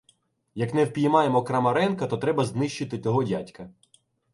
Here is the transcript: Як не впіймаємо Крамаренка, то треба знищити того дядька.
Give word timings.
Як 0.55 0.73
не 0.73 0.85
впіймаємо 0.85 1.43
Крамаренка, 1.43 2.07
то 2.07 2.17
треба 2.17 2.45
знищити 2.45 2.97
того 2.97 3.23
дядька. 3.23 3.69